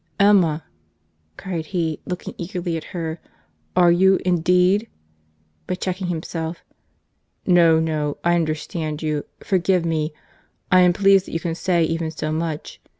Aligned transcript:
"Emma!" 0.19 0.63
cried 1.37 1.67
he, 1.67 1.99
looking 2.07 2.33
eagerly 2.39 2.75
at 2.75 2.85
her, 2.85 3.19
"are 3.75 3.91
you, 3.91 4.17
indeed?"—but 4.25 5.79
checking 5.79 6.07
himself—"No, 6.07 7.79
no, 7.79 8.17
I 8.23 8.33
understand 8.33 9.03
you—forgive 9.03 9.85
me—I 9.85 10.79
am 10.79 10.93
pleased 10.93 11.27
that 11.27 11.33
you 11.33 11.39
can 11.39 11.53
say 11.53 11.83
even 11.83 12.09
so 12.09 12.31
much. 12.31 12.81